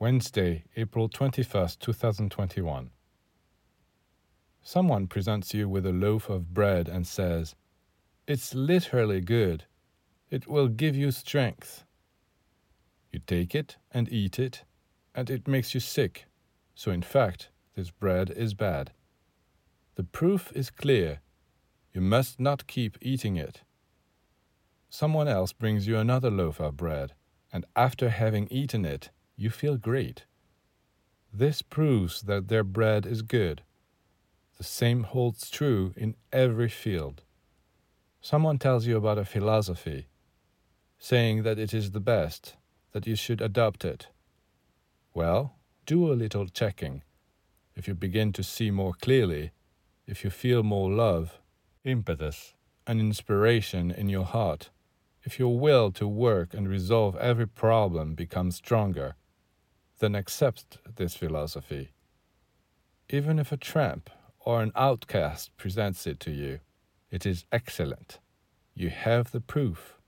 [0.00, 2.90] Wednesday, April 21st, 2021.
[4.60, 7.54] Someone presents you with a loaf of bread and says,
[8.26, 9.66] It's literally good.
[10.30, 11.84] It will give you strength.
[13.12, 14.64] You take it and eat it,
[15.14, 16.26] and it makes you sick.
[16.74, 18.90] So, in fact, this bread is bad.
[19.94, 21.20] The proof is clear.
[21.92, 23.62] You must not keep eating it.
[24.90, 27.12] Someone else brings you another loaf of bread,
[27.52, 30.24] and after having eaten it, you feel great.
[31.32, 33.62] This proves that their bread is good.
[34.56, 37.22] The same holds true in every field.
[38.20, 40.06] Someone tells you about a philosophy,
[40.98, 42.56] saying that it is the best,
[42.92, 44.08] that you should adopt it.
[45.12, 45.56] Well,
[45.86, 47.02] do a little checking.
[47.74, 49.50] If you begin to see more clearly,
[50.06, 51.40] if you feel more love,
[51.84, 52.54] impetus,
[52.86, 54.70] and inspiration in your heart,
[55.24, 59.16] if your will to work and resolve every problem becomes stronger,
[60.00, 61.90] then accept this philosophy.
[63.08, 66.60] Even if a tramp or an outcast presents it to you,
[67.10, 68.20] it is excellent.
[68.74, 69.98] You have the proof.